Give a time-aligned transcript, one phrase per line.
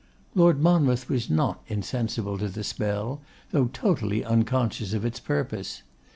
[0.33, 5.83] Lord Monmouth was not insensible to the spell, though totally unconscious of its purpose.